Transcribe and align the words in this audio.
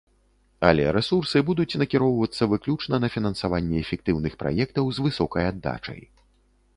Але 0.69 0.85
рэсурсы 0.95 1.41
будуць 1.49 1.77
накіроўвацца 1.81 2.43
выключна 2.53 2.95
на 3.03 3.09
фінансаванне 3.15 3.77
эфектыўных 3.83 4.33
праектаў, 4.41 4.85
з 4.97 5.07
высокай 5.09 5.43
аддачай. 5.51 6.01